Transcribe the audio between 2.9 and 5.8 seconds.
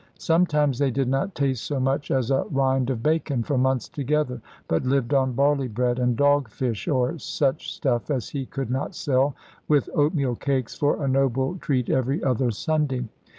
bacon for months together, but lived on barley